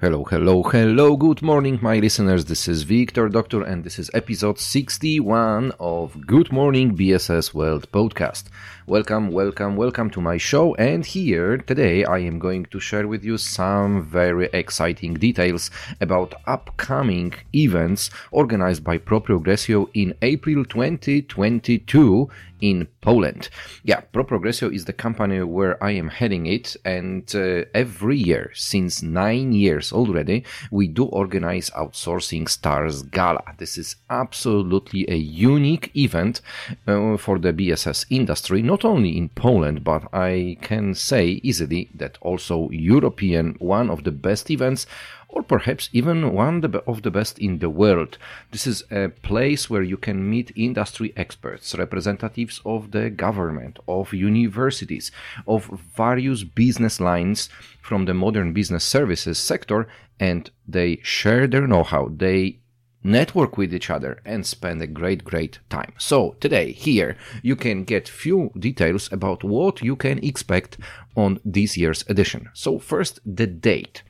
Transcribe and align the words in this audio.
Hello, 0.00 0.24
hello, 0.24 0.62
hello, 0.62 1.14
good 1.14 1.42
morning, 1.42 1.78
my 1.82 1.98
listeners. 1.98 2.46
This 2.46 2.66
is 2.68 2.84
Victor 2.84 3.28
Doctor, 3.28 3.62
and 3.62 3.84
this 3.84 3.98
is 3.98 4.10
episode 4.14 4.58
61 4.58 5.72
of 5.78 6.26
Good 6.26 6.50
Morning 6.50 6.96
BSS 6.96 7.52
World 7.52 7.92
podcast. 7.92 8.44
Welcome, 8.90 9.30
welcome, 9.30 9.76
welcome 9.76 10.10
to 10.10 10.20
my 10.20 10.36
show. 10.36 10.74
And 10.74 11.06
here 11.06 11.58
today 11.58 12.04
I 12.04 12.18
am 12.18 12.40
going 12.40 12.64
to 12.72 12.80
share 12.80 13.06
with 13.06 13.22
you 13.22 13.38
some 13.38 14.02
very 14.02 14.50
exciting 14.52 15.14
details 15.14 15.70
about 16.00 16.34
upcoming 16.48 17.34
events 17.54 18.10
organized 18.32 18.82
by 18.82 18.98
Pro 18.98 19.20
Progressio 19.20 19.88
in 19.94 20.16
April 20.22 20.64
2022 20.64 22.28
in 22.60 22.86
Poland. 23.00 23.48
Yeah, 23.84 24.00
Pro 24.00 24.24
Progressio 24.24 24.72
is 24.72 24.84
the 24.84 24.92
company 24.92 25.42
where 25.42 25.82
I 25.82 25.92
am 25.92 26.08
heading 26.08 26.46
it, 26.46 26.76
and 26.84 27.24
uh, 27.34 27.64
every 27.74 28.16
year, 28.16 28.50
since 28.54 29.02
nine 29.02 29.52
years 29.52 29.92
already, 29.92 30.44
we 30.70 30.88
do 30.88 31.04
organize 31.04 31.70
Outsourcing 31.70 32.48
Stars 32.48 33.02
Gala. 33.02 33.54
This 33.58 33.78
is 33.78 33.96
absolutely 34.10 35.10
a 35.10 35.16
unique 35.16 35.90
event 35.96 36.40
uh, 36.86 37.16
for 37.16 37.38
the 37.38 37.52
BSS 37.52 38.06
industry, 38.10 38.62
not 38.62 38.79
only 38.84 39.16
in 39.16 39.28
Poland, 39.30 39.84
but 39.84 40.12
I 40.12 40.56
can 40.60 40.94
say 40.94 41.40
easily 41.42 41.88
that 41.94 42.18
also 42.20 42.68
European, 42.70 43.56
one 43.58 43.90
of 43.90 44.04
the 44.04 44.12
best 44.12 44.50
events 44.50 44.86
or 45.32 45.42
perhaps 45.42 45.88
even 45.92 46.32
one 46.32 46.64
of 46.86 47.02
the 47.02 47.10
best 47.10 47.38
in 47.38 47.58
the 47.58 47.70
world. 47.70 48.18
This 48.50 48.66
is 48.66 48.82
a 48.90 49.08
place 49.08 49.70
where 49.70 49.82
you 49.82 49.96
can 49.96 50.28
meet 50.28 50.52
industry 50.56 51.12
experts, 51.16 51.74
representatives 51.76 52.60
of 52.64 52.90
the 52.90 53.10
government, 53.10 53.78
of 53.86 54.12
universities, 54.12 55.12
of 55.46 55.66
various 55.96 56.42
business 56.44 57.00
lines 57.00 57.48
from 57.80 58.06
the 58.06 58.14
modern 58.14 58.52
business 58.52 58.84
services 58.84 59.38
sector, 59.38 59.86
and 60.18 60.50
they 60.66 60.98
share 61.02 61.46
their 61.46 61.66
know 61.66 61.84
how. 61.84 62.10
They 62.14 62.58
network 63.02 63.56
with 63.56 63.72
each 63.72 63.90
other 63.90 64.20
and 64.24 64.46
spend 64.46 64.82
a 64.82 64.86
great 64.86 65.24
great 65.24 65.58
time. 65.68 65.92
So 65.98 66.36
today 66.40 66.72
here 66.72 67.16
you 67.42 67.56
can 67.56 67.84
get 67.84 68.08
few 68.08 68.50
details 68.58 69.10
about 69.12 69.44
what 69.44 69.82
you 69.82 69.96
can 69.96 70.18
expect 70.24 70.78
on 71.16 71.40
this 71.44 71.76
year's 71.76 72.04
edition. 72.08 72.48
So 72.54 72.78
first 72.78 73.20
the 73.24 73.46
date. 73.46 74.02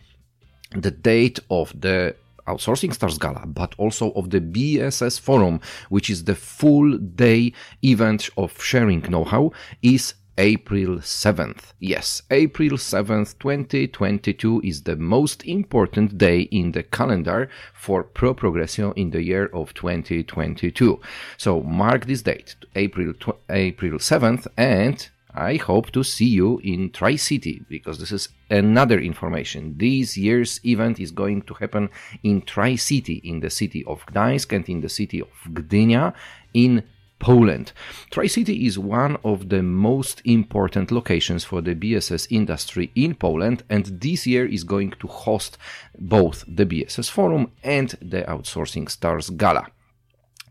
The 0.72 0.90
date 0.90 1.40
of 1.50 1.78
the 1.80 2.14
Outsourcing 2.46 2.94
Stars 2.94 3.18
Gala, 3.18 3.46
but 3.46 3.74
also 3.78 4.10
of 4.12 4.30
the 4.30 4.40
BSS 4.40 5.20
Forum, 5.20 5.60
which 5.88 6.10
is 6.10 6.24
the 6.24 6.34
full 6.34 6.98
day 6.98 7.52
event 7.84 8.30
of 8.36 8.62
sharing 8.62 9.02
know 9.02 9.24
how, 9.24 9.52
is 9.82 10.14
April 10.40 11.00
7th. 11.00 11.74
Yes, 11.80 12.22
April 12.30 12.70
7th, 12.70 13.38
2022 13.40 14.62
is 14.64 14.84
the 14.84 14.96
most 14.96 15.44
important 15.44 16.16
day 16.16 16.40
in 16.40 16.72
the 16.72 16.82
calendar 16.82 17.50
for 17.74 18.02
Pro 18.02 18.34
Progressio 18.34 18.96
in 18.96 19.10
the 19.10 19.22
year 19.22 19.50
of 19.52 19.74
2022. 19.74 20.98
So 21.36 21.60
mark 21.60 22.06
this 22.06 22.22
date, 22.22 22.56
April, 22.74 23.12
April 23.50 23.98
7th, 23.98 24.46
and 24.56 25.06
I 25.34 25.56
hope 25.56 25.90
to 25.90 26.02
see 26.02 26.28
you 26.28 26.58
in 26.64 26.90
Tri 26.90 27.16
City 27.16 27.62
because 27.68 27.98
this 27.98 28.10
is 28.10 28.30
another 28.48 28.98
information. 28.98 29.74
This 29.76 30.16
year's 30.16 30.58
event 30.64 31.00
is 31.00 31.10
going 31.10 31.42
to 31.42 31.54
happen 31.54 31.90
in 32.22 32.40
Tri 32.40 32.76
City, 32.76 33.20
in 33.24 33.40
the 33.40 33.50
city 33.50 33.84
of 33.84 34.06
Gdańsk 34.06 34.56
and 34.56 34.66
in 34.70 34.80
the 34.80 34.88
city 34.88 35.20
of 35.20 35.28
Gdynia 35.52 36.14
in 36.54 36.82
Poland. 37.20 37.72
Tri 38.10 38.26
City 38.26 38.66
is 38.66 38.78
one 38.78 39.16
of 39.22 39.48
the 39.50 39.62
most 39.62 40.20
important 40.24 40.90
locations 40.90 41.44
for 41.44 41.60
the 41.60 41.74
BSS 41.74 42.26
industry 42.30 42.90
in 42.94 43.14
Poland, 43.14 43.62
and 43.70 43.84
this 44.00 44.26
year 44.26 44.46
is 44.46 44.64
going 44.64 44.92
to 44.98 45.06
host 45.06 45.56
both 45.98 46.44
the 46.48 46.66
BSS 46.66 47.08
Forum 47.10 47.52
and 47.62 47.90
the 48.02 48.22
Outsourcing 48.22 48.90
Stars 48.90 49.30
Gala. 49.30 49.66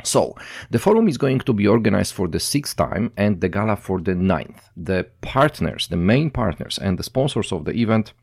So, 0.03 0.35
the 0.69 0.79
forum 0.79 1.09
is 1.09 1.17
going 1.17 1.39
to 1.39 1.53
be 1.53 1.67
organized 1.67 2.13
for 2.13 2.29
the 2.29 2.39
sixth 2.39 2.77
time 2.77 3.11
and 3.17 3.41
the 3.41 3.49
gala 3.49 3.75
for 3.75 3.99
the 3.99 4.15
ninth. 4.15 4.69
The 4.77 5.07
partners, 5.19 5.87
the 5.87 5.97
main 5.97 6.29
partners 6.29 6.79
and 6.81 6.97
the 6.97 7.03
sponsors 7.03 7.51
of 7.51 7.65
the 7.65 7.73
event 7.73 8.13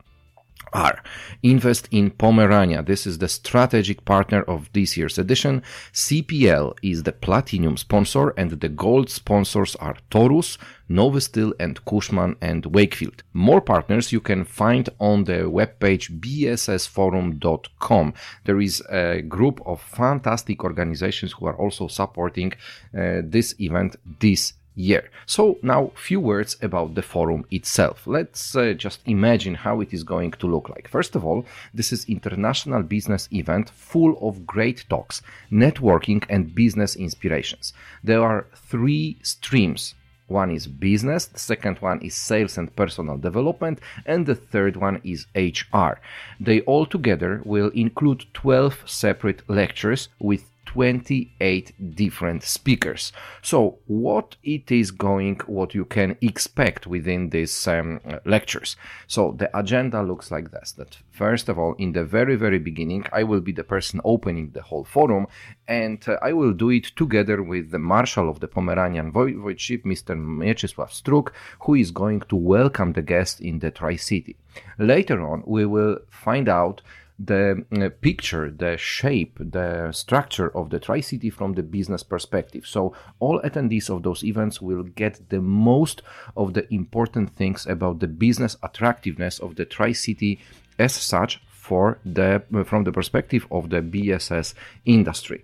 are 0.73 1.01
Invest 1.43 1.87
in 1.91 2.11
Pomerania. 2.11 2.81
This 2.83 3.05
is 3.05 3.17
the 3.19 3.27
strategic 3.27 4.03
partner 4.05 4.41
of 4.43 4.69
this 4.73 4.97
year's 4.97 5.17
edition. 5.17 5.61
CPL 5.93 6.73
is 6.81 7.03
the 7.03 7.11
platinum 7.11 7.77
sponsor 7.77 8.29
and 8.37 8.51
the 8.51 8.69
gold 8.69 9.09
sponsors 9.09 9.75
are 9.77 9.97
Torus, 10.09 10.57
Novustil 10.89 11.53
and 11.59 11.83
Cushman 11.85 12.35
and 12.41 12.65
Wakefield. 12.65 13.23
More 13.33 13.61
partners 13.61 14.11
you 14.11 14.19
can 14.19 14.45
find 14.45 14.89
on 14.99 15.25
the 15.25 15.43
webpage 15.43 16.19
bssforum.com. 16.19 18.13
There 18.45 18.61
is 18.61 18.81
a 18.89 19.21
group 19.21 19.61
of 19.65 19.81
fantastic 19.81 20.63
organizations 20.63 21.33
who 21.33 21.45
are 21.45 21.57
also 21.57 21.87
supporting 21.87 22.53
uh, 22.97 23.21
this 23.23 23.53
event 23.59 23.97
this 24.19 24.53
year. 24.77 25.09
So 25.25 25.57
now 25.61 25.91
few 25.95 26.19
words 26.21 26.55
about 26.61 26.95
the 26.95 27.01
forum 27.01 27.45
itself. 27.51 28.07
Let's 28.07 28.55
uh, 28.55 28.73
just 28.73 29.01
imagine 29.05 29.55
how 29.55 29.81
it 29.81 29.93
is 29.93 30.03
going 30.03 30.31
to 30.33 30.47
look 30.47 30.69
like. 30.69 30.87
First 30.87 31.15
of 31.15 31.25
all, 31.25 31.45
this 31.73 31.91
is 31.91 32.05
international 32.05 32.83
business 32.83 33.27
event 33.33 33.69
full 33.71 34.17
of 34.21 34.45
great 34.45 34.85
talks, 34.89 35.21
networking 35.51 36.23
and 36.29 36.53
business 36.55 36.95
inspirations. 36.95 37.73
There 38.03 38.21
are 38.21 38.45
three 38.55 39.17
streams 39.23 39.95
one 40.27 40.51
is 40.51 40.67
business, 40.67 41.25
the 41.25 41.39
second 41.39 41.77
one 41.79 42.01
is 42.01 42.13
sales 42.13 42.57
and 42.57 42.75
personal 42.75 43.17
development, 43.17 43.79
and 44.05 44.25
the 44.25 44.35
third 44.35 44.75
one 44.75 44.99
is 45.03 45.25
HR. 45.35 45.99
They 46.37 46.59
all 46.61 46.85
together 46.85 47.41
will 47.45 47.69
include 47.69 48.25
12 48.33 48.83
separate 48.85 49.49
lectures 49.49 50.09
with 50.19 50.43
28 50.77 51.95
different 51.95 52.43
speakers. 52.43 53.11
So, 53.41 53.79
what 53.87 54.35
it 54.43 54.71
is 54.71 54.91
going, 54.91 55.39
what 55.47 55.73
you 55.73 55.85
can 55.85 56.15
expect 56.21 56.85
within 56.85 57.31
these 57.31 57.67
um, 57.67 57.99
lectures. 58.25 58.75
So, 59.07 59.33
the 59.39 59.49
agenda 59.57 60.03
looks 60.03 60.29
like 60.29 60.51
this 60.51 60.73
that 60.73 60.97
first 61.09 61.49
of 61.49 61.57
all, 61.57 61.73
in 61.79 61.93
the 61.93 62.05
very, 62.05 62.35
very 62.35 62.59
beginning, 62.59 63.05
I 63.11 63.23
will 63.23 63.41
be 63.41 63.53
the 63.53 63.63
person 63.63 64.01
opening 64.03 64.51
the 64.51 64.61
whole 64.61 64.83
forum, 64.83 65.25
and 65.67 65.97
uh, 66.07 66.17
I 66.21 66.33
will 66.33 66.53
do 66.53 66.69
it 66.69 66.95
together 66.95 67.41
with 67.41 67.71
the 67.71 67.79
Marshal 67.79 68.29
of 68.29 68.39
the 68.39 68.47
Pomeranian 68.47 69.11
Voivodeship, 69.11 69.83
Mr. 69.83 70.15
Mieczysław 70.15 70.91
Struk, 70.91 71.33
who 71.61 71.73
is 71.73 71.89
going 71.89 72.21
to 72.29 72.35
welcome 72.35 72.93
the 72.93 73.01
guests 73.01 73.39
in 73.39 73.57
the 73.57 73.71
Tri 73.71 73.95
City. 73.95 74.35
Later 74.77 75.27
on, 75.27 75.41
we 75.47 75.65
will 75.65 75.97
find 76.11 76.47
out 76.47 76.83
the 77.19 77.65
uh, 77.75 77.89
picture, 78.01 78.51
the 78.51 78.77
shape, 78.77 79.37
the 79.39 79.91
structure 79.91 80.55
of 80.55 80.69
the 80.69 80.79
Tri 80.79 80.99
City 80.99 81.29
from 81.29 81.53
the 81.53 81.63
business 81.63 82.03
perspective. 82.03 82.65
So, 82.67 82.93
all 83.19 83.41
attendees 83.41 83.89
of 83.89 84.03
those 84.03 84.23
events 84.23 84.61
will 84.61 84.83
get 84.83 85.29
the 85.29 85.41
most 85.41 86.03
of 86.35 86.53
the 86.53 86.71
important 86.73 87.35
things 87.35 87.65
about 87.65 87.99
the 87.99 88.07
business 88.07 88.55
attractiveness 88.61 89.39
of 89.39 89.55
the 89.55 89.65
Tri 89.65 89.93
City 89.93 90.39
as 90.77 90.93
such 90.93 91.41
for 91.49 91.99
the 92.05 92.43
from 92.65 92.83
the 92.83 92.91
perspective 92.91 93.47
of 93.51 93.69
the 93.69 93.81
BSS 93.81 94.53
industry. 94.85 95.43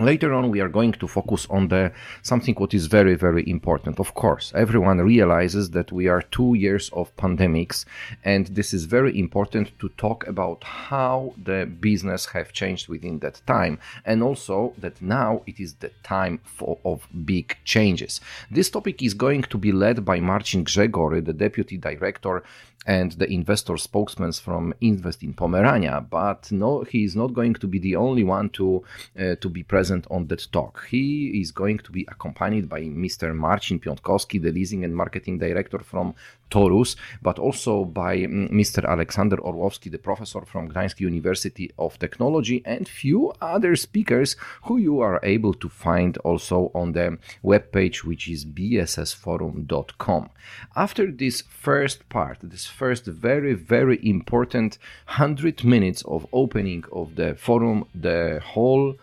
Later 0.00 0.32
on, 0.32 0.50
we 0.50 0.60
are 0.60 0.68
going 0.68 0.92
to 0.92 1.08
focus 1.08 1.48
on 1.50 1.66
the 1.68 1.90
something 2.22 2.54
what 2.54 2.72
is 2.72 2.86
very, 2.86 3.16
very 3.16 3.42
important. 3.50 3.98
Of 3.98 4.14
course, 4.14 4.52
everyone 4.54 4.98
realizes 4.98 5.70
that 5.70 5.90
we 5.90 6.06
are 6.06 6.22
two 6.22 6.54
years 6.54 6.88
of 6.92 7.14
pandemics, 7.16 7.84
and 8.22 8.46
this 8.46 8.72
is 8.72 8.84
very 8.84 9.18
important 9.18 9.76
to 9.80 9.88
talk 9.96 10.24
about 10.28 10.62
how 10.62 11.34
the 11.42 11.66
business 11.80 12.26
have 12.26 12.52
changed 12.52 12.88
within 12.88 13.18
that 13.20 13.42
time, 13.48 13.80
and 14.04 14.22
also 14.22 14.72
that 14.78 15.02
now 15.02 15.42
it 15.46 15.58
is 15.58 15.74
the 15.74 15.90
time 16.04 16.38
for, 16.44 16.78
of 16.84 17.08
big 17.24 17.56
changes. 17.64 18.20
This 18.52 18.70
topic 18.70 19.02
is 19.02 19.14
going 19.14 19.42
to 19.42 19.58
be 19.58 19.72
led 19.72 20.04
by 20.04 20.20
Marcin 20.20 20.64
Grzegory, 20.64 21.24
the 21.24 21.32
deputy 21.32 21.76
director 21.76 22.44
and 22.86 23.12
the 23.12 23.30
investor 23.30 23.76
spokesman 23.76 24.32
from 24.32 24.72
Invest 24.80 25.22
in 25.22 25.34
Pomerania, 25.34 26.00
but 26.00 26.50
no, 26.50 26.82
he 26.84 27.04
is 27.04 27.14
not 27.14 27.34
going 27.34 27.54
to 27.54 27.66
be 27.66 27.78
the 27.78 27.96
only 27.96 28.24
one 28.24 28.48
to 28.50 28.82
uh, 29.18 29.34
to 29.42 29.48
be 29.48 29.62
present 29.62 29.87
on 30.10 30.26
that 30.28 30.46
talk. 30.52 30.86
He 30.90 31.40
is 31.40 31.50
going 31.52 31.78
to 31.78 31.92
be 31.92 32.06
accompanied 32.08 32.68
by 32.68 32.82
Mr. 32.82 33.34
Marcin 33.34 33.78
Piątkowski, 33.78 34.42
the 34.42 34.52
leasing 34.52 34.84
and 34.84 34.94
marketing 34.94 35.38
director 35.38 35.78
from 35.78 36.14
Torus, 36.50 36.96
but 37.20 37.38
also 37.38 37.84
by 37.84 38.16
mm, 38.18 38.50
Mr. 38.50 38.84
Alexander 38.88 39.08
Aleksander 39.08 39.38
Orłowski, 39.38 39.90
the 39.90 39.98
professor 39.98 40.42
from 40.44 40.68
Gdańsk 40.68 41.00
University 41.00 41.70
of 41.78 41.98
Technology, 41.98 42.62
and 42.64 42.88
few 42.88 43.32
other 43.40 43.74
speakers 43.76 44.36
who 44.64 44.76
you 44.76 45.00
are 45.00 45.20
able 45.22 45.54
to 45.54 45.68
find 45.68 46.18
also 46.18 46.70
on 46.74 46.92
the 46.92 47.18
webpage, 47.44 48.04
which 48.04 48.28
is 48.28 48.44
bssforum.com. 48.44 50.30
After 50.76 51.10
this 51.10 51.42
first 51.42 52.08
part, 52.08 52.38
this 52.42 52.66
first 52.66 53.06
very, 53.06 53.54
very 53.54 53.98
important 54.02 54.78
100 55.06 55.64
minutes 55.64 56.02
of 56.02 56.26
opening 56.32 56.84
of 56.92 57.14
the 57.16 57.34
forum, 57.34 57.84
the 57.94 58.40
whole 58.44 58.94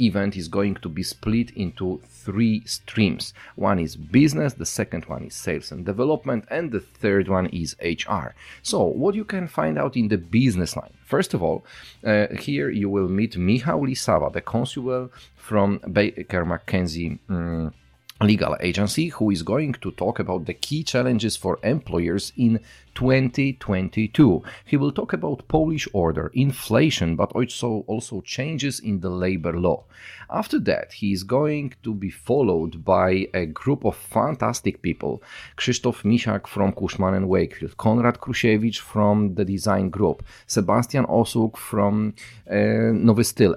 event 0.00 0.36
is 0.36 0.48
going 0.48 0.74
to 0.76 0.88
be 0.88 1.02
split 1.02 1.50
into 1.50 2.00
three 2.06 2.62
streams. 2.66 3.34
One 3.56 3.78
is 3.78 3.96
business, 3.96 4.54
the 4.54 4.66
second 4.66 5.04
one 5.06 5.24
is 5.24 5.34
sales 5.34 5.72
and 5.72 5.84
development, 5.84 6.44
and 6.50 6.70
the 6.70 6.80
third 6.80 7.28
one 7.28 7.46
is 7.46 7.76
HR. 7.82 8.34
So, 8.62 8.82
what 8.84 9.14
you 9.14 9.24
can 9.24 9.48
find 9.48 9.78
out 9.78 9.96
in 9.96 10.08
the 10.08 10.18
business 10.18 10.76
line. 10.76 10.94
First 11.04 11.34
of 11.34 11.42
all, 11.42 11.64
uh, 12.04 12.26
here 12.38 12.70
you 12.70 12.88
will 12.88 13.08
meet 13.08 13.36
Michał 13.36 13.80
Lisava, 13.86 14.32
the 14.32 14.40
consul 14.40 15.10
from 15.36 15.80
Baker 15.92 16.44
McKenzie. 16.44 17.18
Um, 17.28 17.72
legal 18.20 18.56
agency 18.60 19.08
who 19.08 19.30
is 19.30 19.42
going 19.42 19.72
to 19.72 19.90
talk 19.90 20.18
about 20.18 20.46
the 20.46 20.54
key 20.54 20.82
challenges 20.82 21.36
for 21.36 21.58
employers 21.62 22.32
in 22.36 22.60
2022. 22.94 24.42
He 24.64 24.76
will 24.76 24.92
talk 24.92 25.12
about 25.12 25.48
Polish 25.48 25.88
order, 25.92 26.30
inflation, 26.34 27.16
but 27.16 27.32
also 27.32 27.84
also 27.86 28.20
changes 28.20 28.80
in 28.80 29.00
the 29.00 29.10
labor 29.10 29.58
law. 29.58 29.84
After 30.30 30.58
that, 30.60 30.92
he 30.94 31.12
is 31.12 31.22
going 31.22 31.74
to 31.82 31.94
be 31.94 32.10
followed 32.10 32.84
by 32.84 33.28
a 33.34 33.46
group 33.46 33.84
of 33.84 33.96
fantastic 33.96 34.82
people. 34.82 35.22
Krzysztof 35.56 36.02
Misiak 36.02 36.46
from 36.46 36.72
Cushman 36.72 37.14
and 37.14 37.28
Wakefield, 37.28 37.76
Konrad 37.76 38.18
Krusiewicz 38.18 38.78
from 38.78 39.34
the 39.34 39.44
design 39.44 39.90
group, 39.90 40.24
Sebastian 40.46 41.04
Osuk 41.06 41.56
from 41.56 42.14
uh, 42.50 42.92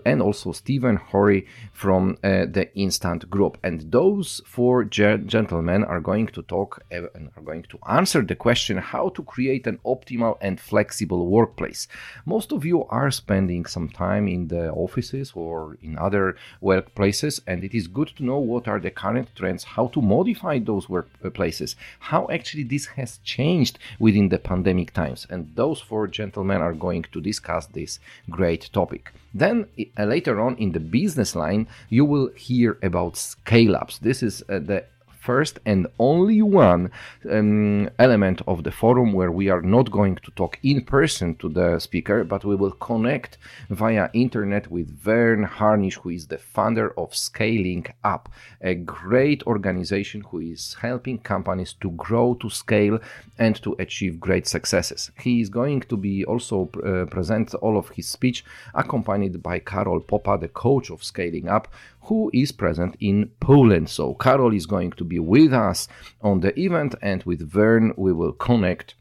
and 0.05 0.21
also 0.21 0.51
Stephen 0.51 0.97
Horry 0.97 1.45
from 1.73 2.17
uh, 2.23 2.45
the 2.45 2.69
Instant 2.75 3.29
Group. 3.29 3.57
And 3.63 3.91
those 3.91 4.41
four 4.45 4.83
gentlemen 4.83 5.83
are 5.83 6.01
going 6.01 6.27
to 6.27 6.41
talk 6.43 6.83
and 6.91 7.29
are 7.35 7.43
going 7.43 7.63
to 7.63 7.79
answer 7.87 8.21
the 8.21 8.35
question 8.35 8.77
how 8.77 9.09
to 9.09 9.23
create 9.27 9.67
an 9.67 9.79
optimal 9.85 10.37
and 10.41 10.59
flexible 10.59 11.27
workplace. 11.27 11.87
Most 12.25 12.51
of 12.51 12.65
you 12.65 12.85
are 12.85 13.11
spending 13.11 13.65
some 13.65 13.89
time 13.89 14.27
in 14.27 14.47
the 14.47 14.71
offices 14.71 15.33
or 15.35 15.77
in 15.81 15.97
other 15.97 16.35
workplaces, 16.61 17.39
and 17.45 17.63
it 17.63 17.73
is 17.73 17.87
good 17.87 18.11
to 18.15 18.23
know 18.23 18.39
what 18.39 18.67
are 18.67 18.79
the 18.79 18.89
current 18.89 19.29
trends, 19.35 19.63
how 19.63 19.87
to 19.87 20.01
modify 20.01 20.59
those 20.59 20.87
workplaces, 20.87 21.75
how 21.99 22.27
actually 22.31 22.63
this 22.63 22.85
has 22.85 23.19
changed 23.23 23.77
within 23.99 24.29
the 24.29 24.39
pandemic 24.39 24.93
times. 24.93 25.27
And 25.29 25.51
those 25.55 25.81
four 25.81 26.07
gentlemen 26.07 26.61
are 26.61 26.73
going 26.73 27.03
to 27.11 27.21
discuss 27.21 27.67
this 27.67 27.99
great 28.29 28.69
topic. 28.73 29.11
Then 29.33 29.67
uh, 29.97 30.05
later 30.05 30.39
on 30.39 30.55
in 30.57 30.71
the 30.71 30.79
business 30.79 31.35
line, 31.35 31.67
you 31.89 32.05
will 32.05 32.29
hear 32.35 32.77
about 32.81 33.17
scale 33.17 33.75
ups. 33.75 33.99
This 33.99 34.23
is 34.23 34.43
uh, 34.49 34.59
the 34.59 34.85
first 35.27 35.59
and 35.65 35.81
only 35.99 36.41
one 36.41 36.89
um, 37.29 37.89
element 37.99 38.39
of 38.47 38.63
the 38.63 38.71
forum 38.71 39.09
where 39.11 39.33
we 39.39 39.49
are 39.49 39.61
not 39.75 39.91
going 39.99 40.15
to 40.25 40.31
talk 40.41 40.53
in 40.63 40.79
person 40.95 41.35
to 41.35 41.49
the 41.49 41.79
speaker, 41.79 42.23
but 42.23 42.45
we 42.45 42.55
will 42.55 42.75
connect 42.89 43.37
via 43.69 44.09
internet 44.13 44.71
with 44.71 44.87
Verne 45.07 45.43
Harnish, 45.43 45.97
who 46.01 46.09
is 46.17 46.27
the 46.27 46.37
founder 46.55 46.87
of 46.97 47.13
Scaling 47.13 47.85
Up, 48.13 48.23
a 48.61 48.73
great 48.73 49.43
organization 49.53 50.21
who 50.29 50.39
is 50.39 50.77
helping 50.81 51.17
companies 51.33 51.73
to 51.81 51.89
grow, 51.91 52.27
to 52.35 52.49
scale, 52.49 52.97
and 53.37 53.61
to 53.63 53.75
achieve 53.79 54.25
great 54.27 54.47
successes. 54.47 55.11
He 55.25 55.41
is 55.41 55.49
going 55.49 55.81
to 55.91 55.97
be 55.97 56.23
also 56.23 56.57
uh, 56.69 57.05
present 57.15 57.53
all 57.55 57.77
of 57.77 57.89
his 57.89 58.07
speech 58.07 58.45
accompanied 58.73 59.43
by 59.43 59.59
Karol 59.59 59.99
Popa, 59.99 60.37
the 60.39 60.47
coach 60.47 60.89
of 60.89 61.03
Scaling 61.03 61.49
Up, 61.49 61.67
who 62.07 62.31
is 62.33 62.51
present 62.51 62.95
in 62.99 63.29
Poland. 63.39 63.89
So 63.89 64.13
Karol 64.15 64.53
is 64.53 64.65
going 64.65 64.91
to 64.91 65.03
be 65.03 65.19
with 65.19 65.53
us 65.53 65.87
on 66.21 66.39
the 66.39 66.57
event, 66.59 66.95
and 67.01 67.23
with 67.23 67.41
Verne 67.49 67.93
we 67.97 68.13
will 68.13 68.33
connect. 68.33 68.95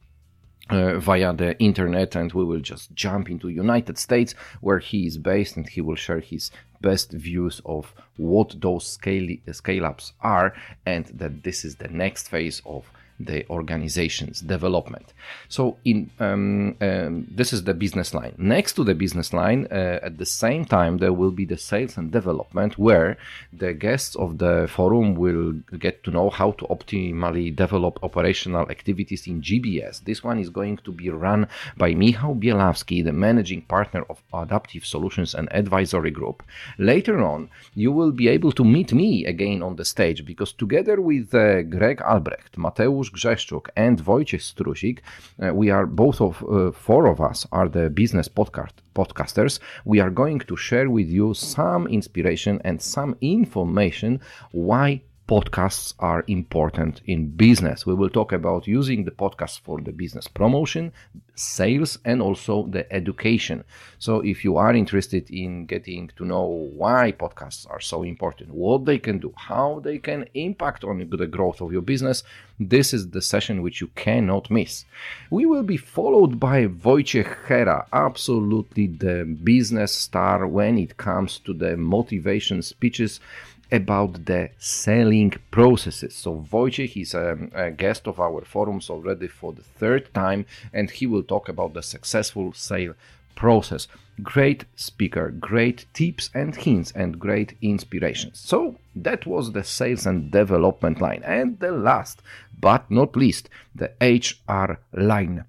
Uh, 0.68 0.98
via 0.98 1.32
the 1.32 1.56
internet 1.60 2.16
and 2.16 2.32
we 2.32 2.44
will 2.44 2.58
just 2.58 2.92
jump 2.92 3.30
into 3.30 3.48
united 3.48 3.96
states 3.96 4.34
where 4.60 4.80
he 4.80 5.06
is 5.06 5.16
based 5.16 5.56
and 5.56 5.68
he 5.68 5.80
will 5.80 5.94
share 5.94 6.18
his 6.18 6.50
best 6.80 7.12
views 7.12 7.62
of 7.64 7.94
what 8.16 8.60
those 8.60 8.84
scale 8.84 9.28
scale 9.52 9.86
ups 9.86 10.12
are 10.22 10.52
and 10.84 11.04
that 11.06 11.44
this 11.44 11.64
is 11.64 11.76
the 11.76 11.86
next 11.86 12.28
phase 12.28 12.62
of 12.66 12.90
the 13.18 13.48
organization's 13.48 14.40
development. 14.40 15.12
So, 15.48 15.76
in 15.84 16.10
um, 16.20 16.76
um, 16.80 17.26
this 17.30 17.52
is 17.52 17.64
the 17.64 17.74
business 17.74 18.14
line. 18.14 18.34
Next 18.36 18.74
to 18.74 18.84
the 18.84 18.94
business 18.94 19.32
line, 19.32 19.66
uh, 19.70 20.00
at 20.02 20.18
the 20.18 20.26
same 20.26 20.64
time, 20.64 20.98
there 20.98 21.12
will 21.12 21.30
be 21.30 21.44
the 21.44 21.56
sales 21.56 21.96
and 21.96 22.10
development, 22.10 22.78
where 22.78 23.16
the 23.52 23.72
guests 23.72 24.14
of 24.16 24.38
the 24.38 24.68
forum 24.68 25.14
will 25.14 25.52
get 25.78 26.04
to 26.04 26.10
know 26.10 26.30
how 26.30 26.52
to 26.52 26.64
optimally 26.66 27.54
develop 27.54 27.98
operational 28.02 28.70
activities 28.70 29.26
in 29.26 29.40
GBS. 29.40 30.04
This 30.04 30.22
one 30.22 30.38
is 30.38 30.50
going 30.50 30.78
to 30.78 30.92
be 30.92 31.10
run 31.10 31.48
by 31.76 31.94
Michał 31.94 32.34
Bielawski, 32.34 33.04
the 33.04 33.12
managing 33.12 33.62
partner 33.62 34.04
of 34.10 34.22
Adaptive 34.32 34.84
Solutions 34.84 35.34
and 35.34 35.48
Advisory 35.52 36.10
Group. 36.10 36.42
Later 36.78 37.22
on, 37.24 37.48
you 37.74 37.92
will 37.92 38.12
be 38.12 38.28
able 38.28 38.52
to 38.52 38.64
meet 38.64 38.92
me 38.92 39.24
again 39.24 39.62
on 39.62 39.76
the 39.76 39.84
stage 39.84 40.24
because 40.24 40.52
together 40.52 41.00
with 41.00 41.34
uh, 41.34 41.62
Greg 41.62 42.00
Albrecht, 42.02 42.56
Mateusz 42.56 43.05
Mateusz 43.06 43.10
Grzeszczuk 43.10 43.70
and 43.74 44.00
Wojciech 44.00 44.42
Strusik, 44.42 45.02
uh, 45.38 45.52
we 45.54 45.70
are 45.70 45.86
both 45.86 46.20
of 46.20 46.42
uh, 46.42 46.72
four 46.72 47.06
of 47.06 47.20
us 47.20 47.46
are 47.50 47.68
the 47.68 47.90
business 47.90 48.28
podcast 48.28 48.82
podcasters. 48.94 49.60
We 49.84 50.00
are 50.00 50.10
going 50.10 50.40
to 50.46 50.56
share 50.56 50.88
with 50.90 51.08
you 51.08 51.34
some 51.34 51.88
inspiration 51.88 52.60
and 52.64 52.82
some 52.82 53.14
information 53.20 54.20
why 54.52 55.02
podcasts 55.28 55.92
are 55.98 56.24
important 56.28 57.00
in 57.06 57.28
business. 57.28 57.84
We 57.84 57.94
will 57.94 58.10
talk 58.10 58.32
about 58.32 58.68
using 58.68 59.04
the 59.04 59.10
podcast 59.10 59.60
for 59.60 59.80
the 59.80 59.90
business 59.90 60.28
promotion, 60.28 60.92
sales, 61.34 61.98
and 62.04 62.22
also 62.22 62.66
the 62.66 62.90
education. 62.92 63.64
So, 63.98 64.20
if 64.20 64.44
you 64.44 64.56
are 64.56 64.72
interested 64.72 65.28
in 65.30 65.66
getting 65.66 66.10
to 66.16 66.24
know 66.24 66.44
why 66.76 67.12
podcasts 67.12 67.68
are 67.68 67.80
so 67.80 68.04
important, 68.04 68.54
what 68.54 68.84
they 68.84 68.98
can 68.98 69.18
do, 69.18 69.32
how 69.36 69.80
they 69.82 69.98
can 69.98 70.28
impact 70.34 70.84
on 70.84 70.98
the 70.98 71.26
growth 71.26 71.60
of 71.60 71.72
your 71.72 71.82
business, 71.82 72.22
this 72.60 72.94
is 72.94 73.10
the 73.10 73.20
session 73.20 73.62
which 73.62 73.80
you 73.80 73.88
cannot 73.96 74.50
miss. 74.50 74.84
We 75.30 75.44
will 75.44 75.64
be 75.64 75.76
followed 75.76 76.38
by 76.38 76.66
Wojciech 76.66 77.46
Herra, 77.46 77.86
absolutely 77.92 78.86
the 78.86 79.24
business 79.24 79.92
star 79.92 80.46
when 80.46 80.78
it 80.78 80.96
comes 80.96 81.38
to 81.40 81.52
the 81.52 81.76
motivation 81.76 82.62
speeches 82.62 83.20
about 83.70 84.26
the 84.26 84.50
selling 84.58 85.32
processes. 85.50 86.14
So 86.14 86.46
Wojciech 86.50 87.00
is 87.00 87.14
a, 87.14 87.36
a, 87.54 87.70
guest 87.70 88.06
of 88.06 88.20
our 88.20 88.44
forums 88.44 88.90
already 88.90 89.28
for 89.28 89.52
the 89.52 89.62
third 89.62 90.12
time, 90.14 90.46
and 90.72 90.90
he 90.90 91.06
will 91.06 91.22
talk 91.22 91.48
about 91.48 91.74
the 91.74 91.82
successful 91.82 92.52
sale 92.52 92.94
process. 93.34 93.88
Great 94.22 94.64
speaker, 94.76 95.30
great 95.30 95.86
tips 95.92 96.30
and 96.32 96.56
hints, 96.56 96.92
and 96.92 97.18
great 97.18 97.54
inspirations. 97.60 98.38
So 98.38 98.76
that 98.94 99.26
was 99.26 99.52
the 99.52 99.64
sales 99.64 100.06
and 100.06 100.30
development 100.30 101.00
line. 101.00 101.22
And 101.24 101.58
the 101.60 101.72
last 101.72 102.22
but 102.58 102.90
not 102.90 103.16
least, 103.16 103.48
the 103.74 103.92
HR 104.00 104.78
line. 104.94 105.44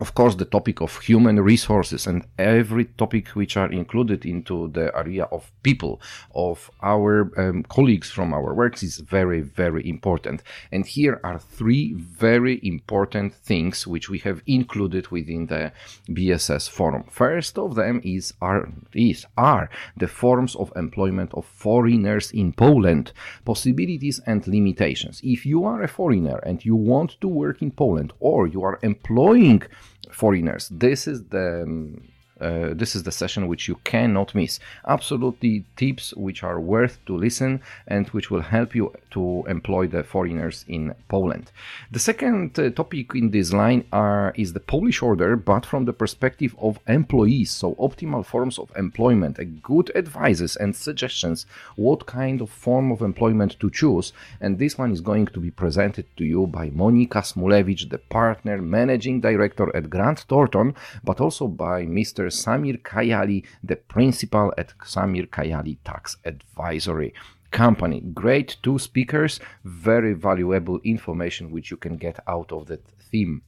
Of 0.00 0.14
course 0.14 0.34
the 0.34 0.44
topic 0.44 0.80
of 0.80 0.98
human 1.00 1.38
resources 1.40 2.06
and 2.06 2.24
every 2.38 2.86
topic 2.86 3.28
which 3.28 3.56
are 3.56 3.70
included 3.70 4.24
into 4.24 4.68
the 4.68 4.90
area 4.96 5.24
of 5.24 5.52
people 5.62 6.00
of 6.34 6.70
our 6.82 7.30
um, 7.36 7.62
colleagues 7.64 8.10
from 8.10 8.32
our 8.32 8.54
works 8.54 8.82
is 8.82 8.98
very 8.98 9.40
very 9.40 9.86
important. 9.88 10.42
And 10.72 10.86
here 10.86 11.20
are 11.22 11.38
three 11.38 11.92
very 11.92 12.60
important 12.62 13.34
things 13.34 13.86
which 13.86 14.08
we 14.08 14.18
have 14.20 14.42
included 14.46 15.08
within 15.08 15.46
the 15.46 15.72
bss 16.08 16.68
forum. 16.68 17.04
First 17.10 17.58
of 17.58 17.74
them 17.74 18.00
is 18.02 18.32
are 18.40 18.68
is 18.94 19.26
are 19.36 19.68
the 19.96 20.08
forms 20.08 20.56
of 20.56 20.72
employment 20.76 21.34
of 21.34 21.44
foreigners 21.44 22.30
in 22.32 22.52
poland 22.52 23.12
possibilities 23.44 24.20
and 24.26 24.46
limitations. 24.46 25.20
If 25.22 25.44
you 25.44 25.64
are 25.64 25.82
a 25.82 25.88
foreigner 25.88 26.38
and 26.38 26.64
you 26.64 26.74
want 26.74 27.20
to 27.20 27.28
work 27.28 27.60
in 27.60 27.70
poland 27.70 28.12
or 28.18 28.46
you 28.46 28.62
are 28.62 28.78
employing 28.82 29.62
foreigners. 30.10 30.68
This 30.70 31.06
is 31.06 31.24
the 31.28 31.62
um, 31.62 32.08
uh, 32.40 32.70
this 32.74 32.94
is 32.94 33.02
the 33.02 33.12
session 33.12 33.48
which 33.48 33.68
you 33.68 33.76
cannot 33.84 34.34
miss. 34.34 34.60
Absolutely 34.86 35.64
tips 35.76 36.14
which 36.14 36.42
are 36.42 36.60
worth 36.60 36.98
to 37.06 37.16
listen 37.16 37.60
and 37.86 38.08
which 38.08 38.30
will 38.30 38.40
help 38.40 38.74
you 38.74 38.92
to 39.10 39.44
employ 39.48 39.86
the 39.86 40.02
foreigners 40.02 40.64
in 40.68 40.94
Poland. 41.08 41.50
The 41.90 41.98
second 41.98 42.58
uh, 42.58 42.70
topic 42.70 43.14
in 43.14 43.30
this 43.30 43.52
line 43.52 43.84
are, 43.92 44.32
is 44.36 44.52
the 44.52 44.60
Polish 44.60 45.02
order, 45.02 45.36
but 45.36 45.66
from 45.66 45.84
the 45.84 45.92
perspective 45.92 46.54
of 46.58 46.78
employees. 46.86 47.50
So 47.50 47.74
optimal 47.74 48.24
forms 48.24 48.58
of 48.58 48.70
employment, 48.76 49.38
good 49.62 49.90
advices 49.94 50.56
and 50.56 50.74
suggestions 50.74 51.46
what 51.76 52.06
kind 52.06 52.40
of 52.40 52.50
form 52.50 52.92
of 52.92 53.02
employment 53.02 53.58
to 53.60 53.70
choose. 53.70 54.12
And 54.40 54.58
this 54.58 54.78
one 54.78 54.92
is 54.92 55.00
going 55.00 55.26
to 55.28 55.40
be 55.40 55.50
presented 55.50 56.06
to 56.16 56.24
you 56.24 56.46
by 56.46 56.70
Monika 56.70 57.22
Smulewicz, 57.22 57.88
the 57.88 57.98
partner 57.98 58.58
managing 58.62 59.20
director 59.20 59.74
at 59.76 59.90
Grant 59.90 60.20
Thornton, 60.20 60.74
but 61.04 61.20
also 61.20 61.46
by 61.46 61.84
Mr. 61.84 62.29
Samir 62.30 62.80
Kayali, 62.82 63.44
the 63.62 63.76
principal 63.76 64.52
at 64.56 64.72
Samir 64.78 65.28
Kayali 65.28 65.78
Tax 65.84 66.16
Advisory 66.24 67.12
Company. 67.50 68.00
Great 68.14 68.56
two 68.62 68.78
speakers, 68.78 69.40
very 69.64 70.14
valuable 70.14 70.80
information 70.84 71.50
which 71.50 71.70
you 71.70 71.76
can 71.76 71.96
get 71.96 72.18
out 72.26 72.52
of 72.52 72.66
that 72.66 72.86
theme. 73.10 73.42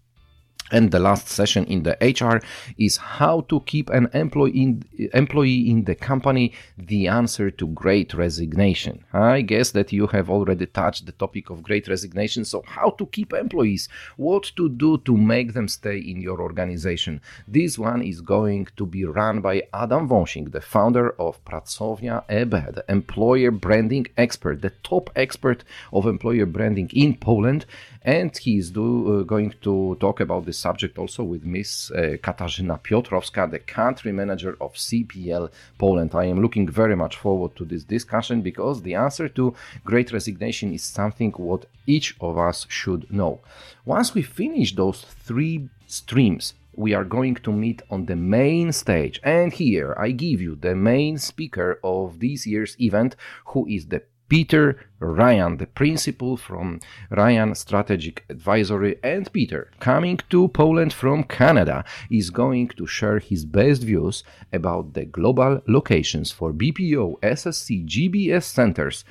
And 0.73 0.91
the 0.91 0.99
last 0.99 1.29
session 1.29 1.67
in 1.67 1.83
the 1.83 1.99
HR 2.01 2.43
is 2.79 2.97
how 2.97 3.43
to 3.43 3.61
keep 3.61 3.91
an 3.91 4.09
employee 4.15 4.63
in, 4.63 4.85
employee 5.13 5.69
in 5.71 5.85
the 5.85 5.95
company, 5.95 6.55
the 6.79 7.09
answer 7.09 7.51
to 7.51 7.67
great 7.69 8.15
resignation. 8.15 9.05
I 9.13 9.43
guess 9.43 9.73
that 9.73 9.93
you 9.93 10.07
have 10.07 10.31
already 10.31 10.65
touched 10.65 11.05
the 11.05 11.13
topic 11.13 11.51
of 11.51 11.63
great 11.63 11.89
resignation. 11.89 12.47
So, 12.47 12.65
how 12.67 12.91
to 12.93 13.05
keep 13.07 13.35
employees, 13.35 13.91
what 14.17 14.45
to 14.57 14.71
do 14.71 14.97
to 15.05 15.15
make 15.15 15.53
them 15.53 15.69
stay 15.69 15.99
in 15.99 16.23
your 16.23 16.41
organization. 16.41 17.21
This 17.47 17.79
one 17.79 18.01
is 18.01 18.23
going 18.23 18.69
to 18.79 18.87
be 18.87 19.05
run 19.05 19.43
by 19.43 19.65
Adam 19.75 20.09
Wąsik, 20.09 20.53
the 20.53 20.63
founder 20.63 21.11
of 21.21 21.45
Pracownia 21.45 22.25
EB, 22.31 22.51
the 22.51 22.85
employer 22.89 23.51
branding 23.51 24.07
expert, 24.17 24.63
the 24.63 24.73
top 24.83 25.11
expert 25.15 25.65
of 25.93 26.07
employer 26.07 26.47
branding 26.47 26.89
in 26.95 27.15
Poland 27.17 27.67
and 28.05 28.37
he 28.37 28.59
is 28.59 28.71
do, 28.71 29.21
uh, 29.21 29.23
going 29.23 29.55
to 29.63 29.97
talk 30.01 30.21
about 30.21 30.45
this 30.45 30.59
subject 30.59 30.99
also 30.99 31.23
with 31.23 31.45
Miss 31.45 31.91
uh, 31.91 32.17
Katarzyna 32.23 32.81
Piotrowska, 32.83 33.51
the 33.51 33.59
country 33.61 34.13
manager 34.13 34.57
of 34.61 34.75
CPL 34.75 35.51
Poland. 35.79 36.15
I 36.15 36.25
am 36.25 36.43
looking 36.43 36.69
very 36.69 36.97
much 36.97 37.17
forward 37.17 37.55
to 37.57 37.65
this 37.65 37.85
discussion 37.85 38.43
because 38.43 38.83
the 38.83 38.95
answer 38.95 39.29
to 39.31 39.55
great 39.85 40.13
resignation 40.13 40.73
is 40.73 40.83
something 40.83 41.33
what 41.33 41.67
each 41.87 42.17
of 42.21 42.39
us 42.39 42.67
should 42.69 43.11
know. 43.11 43.41
Once 43.85 44.15
we 44.15 44.23
finish 44.23 44.75
those 44.75 45.03
three 45.03 45.69
streams, 45.87 46.55
we 46.75 46.95
are 46.95 47.05
going 47.05 47.35
to 47.35 47.53
meet 47.53 47.83
on 47.91 48.07
the 48.07 48.17
main 48.17 48.73
stage. 48.73 49.21
And 49.23 49.53
here 49.53 49.95
I 49.99 50.11
give 50.11 50.41
you 50.41 50.57
the 50.57 50.75
main 50.75 51.19
speaker 51.19 51.79
of 51.85 52.21
this 52.21 52.47
year's 52.47 52.77
event, 52.81 53.15
who 53.47 53.67
is 53.67 53.87
the 53.87 54.03
Peter 54.33 54.81
Ryan, 54.99 55.59
the 55.59 55.67
principal 55.67 56.39
from 56.39 56.81
Ryan 57.11 57.55
Strategic 57.55 58.25
Advisory, 58.31 58.97
and 59.03 59.31
Peter, 59.31 59.71
coming 59.79 60.19
to 60.31 60.49
Poland 60.49 60.95
from 60.95 61.25
Canada, 61.25 61.85
is 62.11 62.31
going 62.31 62.69
to 62.69 62.87
share 62.87 63.19
his 63.19 63.45
best 63.45 63.83
views 63.83 64.25
about 64.51 64.95
the 64.95 65.05
global 65.05 65.61
locations 65.69 66.33
for 66.33 66.51
BPO, 66.51 67.21
SSC, 67.21 67.87
GBS 67.87 68.45
centers 68.45 69.05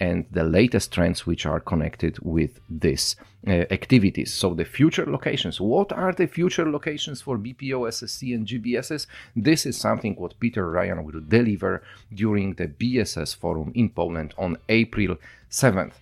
and 0.00 0.26
the 0.30 0.44
latest 0.44 0.92
trends 0.92 1.26
which 1.26 1.46
are 1.46 1.60
connected 1.60 2.18
with 2.20 2.60
these 2.68 3.16
uh, 3.46 3.64
activities. 3.70 4.32
So, 4.32 4.54
the 4.54 4.64
future 4.64 5.06
locations. 5.06 5.60
What 5.60 5.92
are 5.92 6.12
the 6.12 6.26
future 6.26 6.68
locations 6.70 7.20
for 7.22 7.38
BPO, 7.38 7.88
SSC, 7.88 8.34
and 8.34 8.46
GBSs? 8.46 9.06
This 9.36 9.66
is 9.66 9.76
something 9.76 10.14
what 10.14 10.38
Peter 10.40 10.70
Ryan 10.70 11.04
will 11.04 11.20
deliver 11.20 11.82
during 12.12 12.54
the 12.54 12.68
BSS 12.68 13.36
forum 13.36 13.72
in 13.74 13.90
Poland 13.90 14.34
on 14.38 14.56
April 14.68 15.16
7th. 15.50 15.92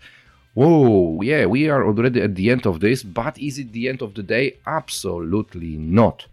Whoa, 0.55 1.23
yeah, 1.23 1.47
we 1.47 1.69
are 1.69 1.85
already 1.85 2.21
at 2.21 2.35
the 2.35 2.51
end 2.51 2.67
of 2.67 2.81
this, 2.81 3.03
but 3.03 3.39
is 3.39 3.59
it 3.59 3.73
the 3.73 3.89
end 3.89 4.03
of 4.03 4.15
the 4.15 4.23
day? 4.23 4.59
Absolutely 4.67 5.77
not. 5.77 6.27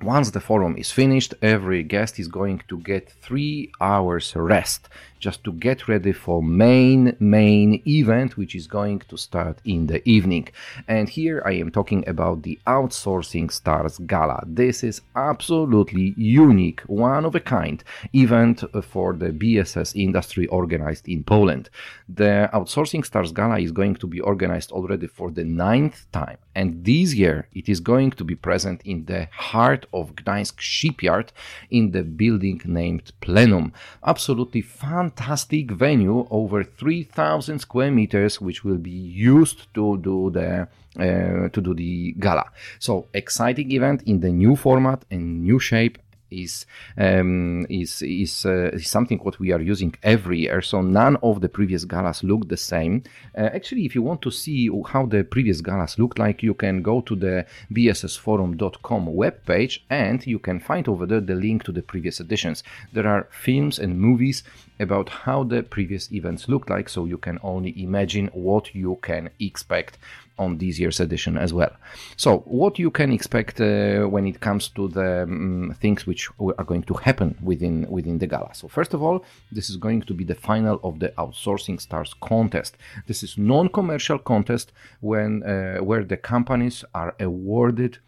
Once 0.00 0.30
the 0.30 0.40
forum 0.40 0.76
is 0.76 0.90
finished, 0.90 1.34
every 1.42 1.82
guest 1.82 2.18
is 2.18 2.26
going 2.26 2.60
to 2.68 2.78
get 2.78 3.10
three 3.10 3.70
hours 3.80 4.34
rest 4.34 4.88
just 5.22 5.44
to 5.44 5.52
get 5.52 5.86
ready 5.86 6.12
for 6.12 6.42
main 6.42 7.16
main 7.20 7.80
event 7.86 8.36
which 8.36 8.54
is 8.56 8.66
going 8.66 8.98
to 9.10 9.16
start 9.16 9.56
in 9.64 9.86
the 9.86 10.00
evening. 10.16 10.48
And 10.88 11.08
here 11.08 11.38
i 11.46 11.52
am 11.62 11.70
talking 11.70 12.02
about 12.08 12.42
the 12.42 12.58
outsourcing 12.66 13.48
stars 13.60 13.98
gala. 14.12 14.40
This 14.62 14.82
is 14.82 15.00
absolutely 15.14 16.06
unique 16.16 16.80
one 17.08 17.24
of 17.24 17.34
a 17.36 17.44
kind 17.58 17.78
event 18.24 18.58
for 18.92 19.08
the 19.22 19.30
bss 19.42 19.90
industry 19.94 20.46
organized 20.48 21.06
in 21.08 21.22
poland. 21.22 21.70
The 22.08 22.50
outsourcing 22.52 23.04
stars 23.06 23.30
gala 23.30 23.58
is 23.60 23.72
going 23.80 23.94
to 24.02 24.08
be 24.08 24.20
organized 24.20 24.72
already 24.72 25.06
for 25.06 25.30
the 25.30 25.44
ninth 25.44 25.98
time. 26.10 26.38
And 26.56 26.84
this 26.84 27.14
year 27.14 27.48
it 27.60 27.68
is 27.68 27.78
going 27.92 28.10
to 28.18 28.24
be 28.24 28.34
present 28.34 28.82
in 28.84 29.04
the 29.04 29.28
heart 29.52 29.86
of 29.92 30.14
gdańsk 30.14 30.58
shipyard 30.58 31.32
in 31.70 31.92
the 31.92 32.02
building 32.02 32.60
named 32.64 33.12
plenum. 33.20 33.72
Absolutely 34.06 34.62
fantastic 34.62 35.70
venue 35.70 36.26
over 36.30 36.64
3000 36.64 37.58
square 37.58 37.90
meters 37.90 38.40
which 38.40 38.64
will 38.64 38.78
be 38.78 38.90
used 38.90 39.72
to 39.74 39.98
do 39.98 40.30
the 40.30 40.68
uh, 40.98 41.48
to 41.48 41.60
do 41.60 41.74
the 41.74 42.12
gala. 42.18 42.44
So 42.78 43.06
exciting 43.14 43.72
event 43.72 44.02
in 44.04 44.20
the 44.20 44.30
new 44.30 44.56
format 44.56 45.04
and 45.10 45.42
new 45.42 45.58
shape 45.58 45.98
is 46.32 46.66
um, 46.98 47.66
is 47.68 48.02
is, 48.02 48.46
uh, 48.46 48.70
is, 48.72 48.88
something 48.88 49.18
what 49.18 49.38
we 49.38 49.52
are 49.52 49.60
using 49.60 49.94
every 50.02 50.40
year. 50.40 50.62
So 50.62 50.80
none 50.80 51.16
of 51.22 51.40
the 51.40 51.48
previous 51.48 51.84
galas 51.84 52.22
look 52.24 52.48
the 52.48 52.56
same. 52.56 53.02
Uh, 53.36 53.50
actually, 53.54 53.84
if 53.84 53.94
you 53.94 54.02
want 54.02 54.22
to 54.22 54.30
see 54.30 54.70
how 54.86 55.06
the 55.06 55.24
previous 55.24 55.60
galas 55.60 55.98
looked 55.98 56.18
like, 56.18 56.42
you 56.42 56.54
can 56.54 56.82
go 56.82 57.00
to 57.02 57.14
the 57.14 57.46
bssforum.com 57.72 59.06
webpage 59.06 59.80
and 59.90 60.26
you 60.26 60.38
can 60.38 60.58
find 60.60 60.88
over 60.88 61.06
there 61.06 61.20
the 61.20 61.34
link 61.34 61.64
to 61.64 61.72
the 61.72 61.82
previous 61.82 62.20
editions. 62.20 62.62
There 62.92 63.06
are 63.06 63.28
films 63.30 63.78
and 63.78 64.00
movies 64.00 64.42
about 64.80 65.08
how 65.08 65.44
the 65.44 65.62
previous 65.62 66.10
events 66.12 66.48
looked 66.48 66.70
like, 66.70 66.88
so 66.88 67.04
you 67.04 67.18
can 67.18 67.38
only 67.42 67.80
imagine 67.82 68.28
what 68.32 68.74
you 68.74 68.98
can 69.02 69.30
expect 69.38 69.98
on 70.44 70.58
this 70.58 70.78
year's 70.78 71.00
edition 71.00 71.34
as 71.36 71.52
well. 71.52 71.72
So, 72.16 72.30
what 72.60 72.78
you 72.78 72.90
can 72.90 73.10
expect 73.18 73.60
uh, 73.60 73.66
when 74.14 74.24
it 74.26 74.38
comes 74.40 74.68
to 74.76 74.88
the 74.88 75.22
um, 75.22 75.74
things 75.82 76.06
which 76.06 76.22
are 76.58 76.64
going 76.64 76.84
to 76.90 76.94
happen 76.94 77.30
within 77.50 77.76
within 77.96 78.16
the 78.18 78.28
gala. 78.32 78.50
So, 78.60 78.68
first 78.68 78.92
of 78.94 79.00
all, 79.02 79.18
this 79.56 79.66
is 79.70 79.76
going 79.76 80.02
to 80.08 80.14
be 80.20 80.24
the 80.24 80.38
final 80.50 80.76
of 80.82 80.98
the 81.02 81.10
outsourcing 81.22 81.80
stars 81.80 82.14
contest. 82.20 82.72
This 83.06 83.22
is 83.22 83.38
non-commercial 83.38 84.18
contest 84.18 84.72
when 85.00 85.42
uh, 85.42 85.78
where 85.88 86.04
the 86.12 86.16
companies 86.16 86.84
are 86.94 87.14
awarded 87.28 87.98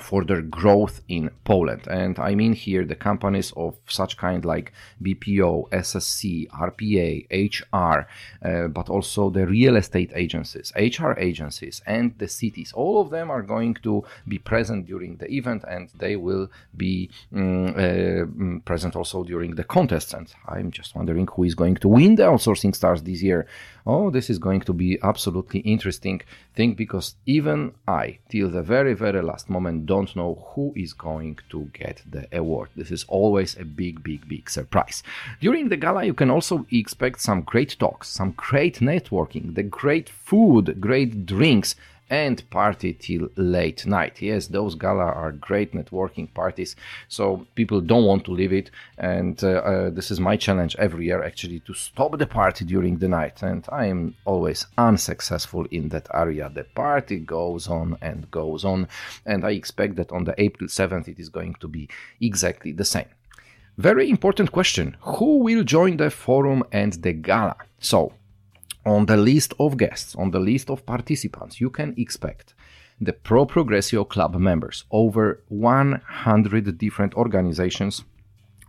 for 0.00 0.24
their 0.24 0.40
growth 0.40 1.02
in 1.08 1.30
Poland. 1.44 1.86
And 1.86 2.18
I 2.18 2.34
mean 2.34 2.54
here 2.54 2.84
the 2.84 2.94
companies 2.94 3.52
of 3.56 3.76
such 3.86 4.16
kind 4.16 4.44
like 4.44 4.72
BPO, 5.02 5.68
SSC, 5.70 6.48
RPA, 6.48 7.26
HR, 7.30 8.08
uh, 8.46 8.68
but 8.68 8.88
also 8.88 9.28
the 9.28 9.46
real 9.46 9.76
estate 9.76 10.10
agencies, 10.14 10.72
HR 10.76 11.12
agencies, 11.18 11.82
and 11.86 12.16
the 12.18 12.28
cities. 12.28 12.72
All 12.72 13.02
of 13.02 13.10
them 13.10 13.30
are 13.30 13.42
going 13.42 13.74
to 13.82 14.04
be 14.26 14.38
present 14.38 14.86
during 14.86 15.16
the 15.16 15.30
event 15.30 15.64
and 15.68 15.90
they 15.94 16.16
will 16.16 16.50
be 16.74 17.10
um, 17.34 17.74
uh, 17.76 18.60
present 18.64 18.96
also 18.96 19.24
during 19.24 19.56
the 19.56 19.64
contest. 19.64 20.14
And 20.14 20.32
I'm 20.48 20.70
just 20.70 20.94
wondering 20.94 21.28
who 21.34 21.44
is 21.44 21.54
going 21.54 21.76
to 21.76 21.88
win 21.88 22.14
the 22.14 22.22
outsourcing 22.22 22.74
stars 22.74 23.02
this 23.02 23.22
year. 23.22 23.46
Oh, 23.84 24.10
this 24.10 24.30
is 24.30 24.38
going 24.38 24.60
to 24.62 24.72
be 24.72 24.98
absolutely 25.02 25.60
interesting 25.60 26.22
thing 26.54 26.74
because 26.74 27.16
even 27.26 27.74
I, 27.86 28.20
till 28.28 28.48
the 28.48 28.62
very, 28.62 28.94
very 28.94 29.20
last 29.22 29.50
moment, 29.50 29.81
don't 29.86 30.14
know 30.16 30.46
who 30.54 30.72
is 30.76 30.92
going 30.92 31.38
to 31.50 31.70
get 31.72 32.02
the 32.08 32.26
award. 32.32 32.70
This 32.76 32.90
is 32.90 33.04
always 33.08 33.56
a 33.56 33.64
big, 33.64 34.02
big, 34.02 34.28
big 34.28 34.48
surprise. 34.48 35.02
During 35.40 35.68
the 35.68 35.76
gala, 35.76 36.04
you 36.04 36.14
can 36.14 36.30
also 36.30 36.66
expect 36.70 37.20
some 37.20 37.42
great 37.42 37.76
talks, 37.78 38.08
some 38.08 38.32
great 38.36 38.80
networking, 38.80 39.54
the 39.54 39.62
great 39.62 40.08
food, 40.08 40.80
great 40.80 41.26
drinks, 41.26 41.74
and 42.12 42.48
party 42.50 42.92
till 42.92 43.30
late 43.36 43.86
night. 43.86 44.20
Yes, 44.20 44.46
those 44.46 44.74
gala 44.74 45.06
are 45.06 45.32
great 45.32 45.72
networking 45.72 46.32
parties, 46.34 46.76
so 47.08 47.46
people 47.54 47.80
don't 47.80 48.04
want 48.04 48.26
to 48.26 48.32
leave 48.32 48.52
it. 48.52 48.70
And 48.98 49.42
uh, 49.42 49.48
uh, 49.48 49.90
this 49.90 50.10
is 50.10 50.20
my 50.20 50.36
challenge 50.36 50.76
every 50.78 51.06
year 51.06 51.24
actually 51.24 51.60
to 51.60 51.72
stop 51.72 52.18
the 52.18 52.26
party 52.26 52.66
during 52.66 52.98
the 52.98 53.08
night. 53.08 53.42
And 53.42 53.66
I 53.72 53.86
am 53.86 54.14
always 54.26 54.66
unsuccessful 54.76 55.64
in 55.70 55.88
that 55.88 56.06
area. 56.12 56.50
The 56.54 56.64
party 56.64 57.18
goes 57.18 57.66
on 57.66 57.96
and 58.02 58.30
goes 58.30 58.62
on, 58.62 58.88
and 59.24 59.42
I 59.42 59.52
expect 59.52 59.96
that 59.96 60.12
on 60.12 60.24
the 60.24 60.34
April 60.36 60.68
7th 60.68 61.08
it 61.08 61.18
is 61.18 61.30
going 61.30 61.54
to 61.60 61.66
be 61.66 61.88
exactly 62.20 62.72
the 62.72 62.84
same. 62.84 63.08
Very 63.78 64.10
important 64.10 64.52
question 64.52 64.98
Who 65.00 65.38
will 65.38 65.64
join 65.64 65.96
the 65.96 66.10
forum 66.10 66.62
and 66.72 66.92
the 66.92 67.14
gala? 67.14 67.56
So, 67.78 68.12
on 68.84 69.06
the 69.06 69.16
list 69.16 69.54
of 69.58 69.76
guests, 69.76 70.14
on 70.16 70.30
the 70.30 70.40
list 70.40 70.70
of 70.70 70.84
participants, 70.86 71.60
you 71.60 71.70
can 71.70 71.94
expect 71.96 72.54
the 73.00 73.12
Pro 73.12 73.46
Progressio 73.46 74.08
Club 74.08 74.34
members, 74.36 74.84
over 74.90 75.42
100 75.48 76.78
different 76.78 77.14
organizations 77.14 78.04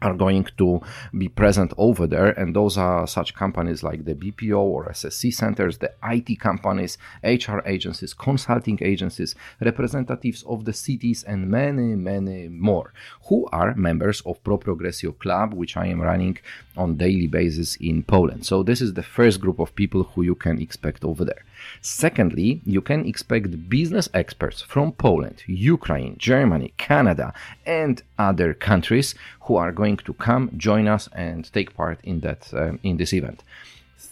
are 0.03 0.13
going 0.13 0.45
to 0.57 0.81
be 1.17 1.29
present 1.29 1.73
over 1.77 2.05
there. 2.05 2.31
And 2.39 2.55
those 2.55 2.77
are 2.77 3.07
such 3.07 3.33
companies 3.33 3.83
like 3.83 4.05
the 4.05 4.15
BPO 4.15 4.59
or 4.59 4.85
SSC 4.89 5.33
centers, 5.33 5.77
the 5.77 5.93
IT 6.03 6.39
companies, 6.39 6.97
HR 7.23 7.59
agencies, 7.65 8.13
consulting 8.13 8.79
agencies, 8.81 9.35
representatives 9.61 10.43
of 10.43 10.65
the 10.65 10.73
cities, 10.73 11.23
and 11.23 11.49
many, 11.49 11.95
many 11.95 12.49
more 12.49 12.93
who 13.27 13.47
are 13.51 13.73
members 13.75 14.21
of 14.25 14.43
Pro 14.43 14.57
Progressio 14.57 15.17
Club, 15.17 15.53
which 15.53 15.77
I 15.77 15.87
am 15.87 16.01
running 16.01 16.37
on 16.75 16.97
daily 16.97 17.27
basis 17.27 17.75
in 17.77 18.03
Poland. 18.03 18.45
So 18.45 18.63
this 18.63 18.81
is 18.81 18.93
the 18.93 19.03
first 19.03 19.39
group 19.39 19.59
of 19.59 19.75
people 19.75 20.03
who 20.03 20.23
you 20.23 20.35
can 20.35 20.59
expect 20.59 21.03
over 21.03 21.23
there. 21.25 21.43
Secondly, 21.81 22.61
you 22.65 22.81
can 22.81 23.05
expect 23.05 23.69
business 23.69 24.09
experts 24.13 24.61
from 24.61 24.91
Poland, 24.91 25.43
Ukraine, 25.47 26.15
Germany, 26.17 26.73
Canada, 26.77 27.33
and 27.65 28.01
other 28.17 28.53
countries 28.53 29.15
who 29.41 29.55
are 29.55 29.71
going 29.71 29.97
to 29.97 30.13
come 30.13 30.51
join 30.57 30.87
us 30.87 31.09
and 31.13 31.51
take 31.53 31.75
part 31.75 31.99
in 32.03 32.21
that 32.21 32.53
uh, 32.53 32.73
in 32.83 32.97
this 32.97 33.13
event. 33.13 33.43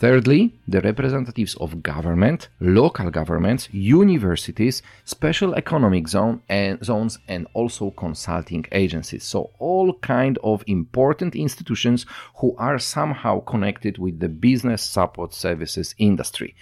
Thirdly, 0.01 0.51
the 0.67 0.81
representatives 0.81 1.53
of 1.58 1.84
government, 1.84 2.50
local 2.60 3.12
governments, 3.12 3.70
universities, 3.72 4.81
special 5.05 5.53
economic 5.53 6.08
zone 6.08 6.41
and 6.50 6.84
zones, 6.84 7.20
and 7.27 7.46
also 7.53 7.91
consulting 7.91 8.65
agencies. 8.72 9.24
So 9.24 9.51
all 9.60 9.93
kind 9.93 10.39
of 10.43 10.63
important 10.65 11.36
institutions 11.36 12.08
who 12.38 12.55
are 12.58 12.79
somehow 12.79 13.41
connected 13.41 14.00
with 14.00 14.20
the 14.20 14.29
business 14.29 14.81
support 14.81 15.36
services 15.36 15.93
industry. 16.00 16.55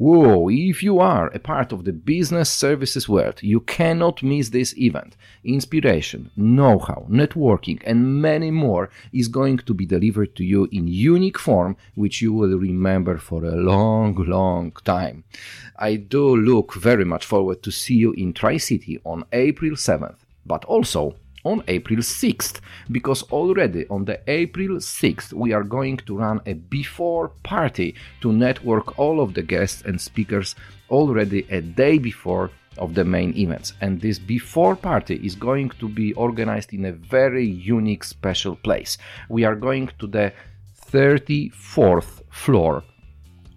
Whoa, 0.00 0.48
if 0.48 0.84
you 0.84 1.00
are 1.00 1.26
a 1.34 1.40
part 1.40 1.72
of 1.72 1.84
the 1.84 1.92
business 1.92 2.48
services 2.48 3.08
world, 3.08 3.42
you 3.42 3.58
cannot 3.58 4.22
miss 4.22 4.50
this 4.50 4.72
event. 4.78 5.16
Inspiration, 5.42 6.30
know 6.36 6.78
how, 6.78 7.04
networking, 7.10 7.82
and 7.84 8.22
many 8.22 8.52
more 8.52 8.90
is 9.12 9.26
going 9.26 9.58
to 9.58 9.74
be 9.74 9.86
delivered 9.86 10.36
to 10.36 10.44
you 10.44 10.68
in 10.70 10.86
unique 10.86 11.36
form, 11.36 11.76
which 11.96 12.22
you 12.22 12.32
will 12.32 12.56
remember 12.56 13.18
for 13.18 13.44
a 13.44 13.56
long, 13.56 14.14
long 14.14 14.70
time. 14.84 15.24
I 15.76 15.96
do 15.96 16.36
look 16.36 16.74
very 16.74 17.04
much 17.04 17.26
forward 17.26 17.64
to 17.64 17.72
see 17.72 17.96
you 17.96 18.12
in 18.12 18.32
Tri 18.32 18.58
City 18.58 19.00
on 19.02 19.24
April 19.32 19.72
7th, 19.72 20.18
but 20.46 20.64
also 20.66 21.16
on 21.44 21.62
April 21.68 22.00
6th 22.00 22.60
because 22.90 23.22
already 23.24 23.86
on 23.88 24.04
the 24.04 24.20
April 24.28 24.76
6th 24.76 25.32
we 25.32 25.52
are 25.52 25.62
going 25.62 25.96
to 25.96 26.16
run 26.16 26.40
a 26.46 26.54
before 26.54 27.28
party 27.42 27.94
to 28.20 28.32
network 28.32 28.98
all 28.98 29.20
of 29.20 29.34
the 29.34 29.42
guests 29.42 29.82
and 29.82 30.00
speakers 30.00 30.54
already 30.90 31.46
a 31.50 31.60
day 31.60 31.98
before 31.98 32.50
of 32.78 32.94
the 32.94 33.04
main 33.04 33.36
events. 33.36 33.74
And 33.80 34.00
this 34.00 34.18
before 34.18 34.76
party 34.76 35.16
is 35.16 35.34
going 35.34 35.70
to 35.80 35.88
be 35.88 36.12
organized 36.14 36.72
in 36.72 36.84
a 36.84 36.92
very 36.92 37.46
unique 37.46 38.04
special 38.04 38.56
place. 38.56 38.98
We 39.28 39.44
are 39.44 39.56
going 39.56 39.90
to 39.98 40.06
the 40.06 40.32
34th 40.90 42.22
floor 42.30 42.84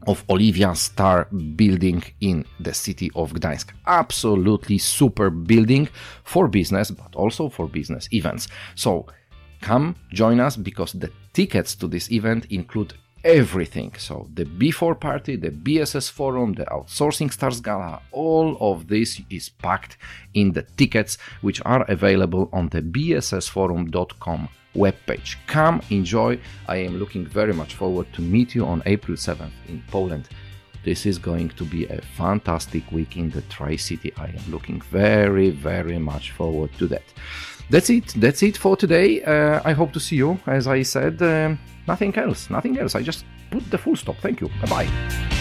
of 0.08 0.24
Olivia 0.30 0.74
Star 0.76 1.26
building 1.56 2.04
in 2.22 2.46
the 2.60 2.74
city 2.74 3.12
of 3.16 3.34
Gdańsk. 3.34 3.72
Absolutely 3.86 4.78
super 4.78 5.30
building 5.30 5.88
for 6.24 6.48
business, 6.48 6.92
but 6.92 7.16
also 7.16 7.50
for 7.50 7.68
business 7.68 8.08
events. 8.12 8.48
So 8.76 9.08
come 9.62 9.96
join 10.12 10.40
us 10.40 10.56
because 10.56 10.94
the 10.94 11.12
tickets 11.34 11.76
to 11.76 11.88
this 11.88 12.12
event 12.12 12.46
include 12.50 12.94
everything. 13.24 13.94
So 13.98 14.28
the 14.34 14.46
before 14.46 14.96
party, 14.96 15.36
the 15.36 15.52
BSS 15.52 16.10
forum, 16.12 16.54
the 16.54 16.66
outsourcing 16.66 17.32
stars 17.32 17.62
gala, 17.62 18.02
all 18.12 18.58
of 18.60 18.88
this 18.88 19.22
is 19.30 19.50
packed 19.50 19.98
in 20.34 20.52
the 20.54 20.64
tickets 20.64 21.18
which 21.42 21.62
are 21.66 21.84
available 21.84 22.50
on 22.52 22.70
the 22.70 22.82
bssforum.com 22.82 24.50
webpage. 24.76 25.36
Come, 25.48 25.82
enjoy. 25.90 26.40
I 26.68 26.78
am 26.78 26.98
looking 26.98 27.26
very 27.26 27.54
much 27.54 27.76
forward 27.76 28.12
to 28.14 28.22
meet 28.22 28.56
you 28.56 28.66
on 28.66 28.82
April 28.86 29.18
7th 29.18 29.52
in 29.68 29.84
Poland. 29.88 30.30
This 30.84 31.06
is 31.06 31.20
going 31.20 31.50
to 31.50 31.64
be 31.64 31.86
a 31.86 32.02
fantastic 32.02 32.92
week 32.92 33.16
in 33.16 33.30
the 33.30 33.42
Tri 33.44 33.76
City. 33.76 34.12
I 34.18 34.28
am 34.28 34.50
looking 34.50 34.82
very, 34.82 35.52
very 35.52 36.00
much 36.00 36.32
forward 36.32 36.72
to 36.80 36.88
that. 36.88 37.04
That's 37.70 37.90
it. 37.90 38.14
That's 38.18 38.42
it 38.44 38.58
for 38.58 38.76
today. 38.76 39.22
Uh, 39.24 39.62
I 39.64 39.74
hope 39.74 39.94
to 39.94 40.00
see 40.00 40.16
you. 40.16 40.40
As 40.48 40.68
I 40.68 40.82
said, 40.82 41.22
uh, 41.22 41.56
nothing 41.88 42.16
else. 42.18 42.50
Nothing 42.50 42.80
else. 42.80 42.96
I 42.96 43.04
just 43.04 43.26
put 43.52 43.70
the 43.70 43.78
full 43.78 43.96
stop. 43.96 44.18
Thank 44.18 44.42
you. 44.42 44.50
Bye 44.62 44.68
bye. 44.68 45.41